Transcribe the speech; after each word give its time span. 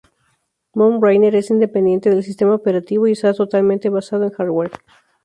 Mount 0.73 0.99
Rainier 1.03 1.35
es 1.35 1.51
independiente 1.51 2.09
del 2.09 2.23
sistema 2.23 2.55
operativo 2.55 3.05
y 3.05 3.11
está 3.11 3.35
totalmente 3.35 3.89
basado 3.89 4.23
en 4.23 4.31
hardware. 4.31 4.71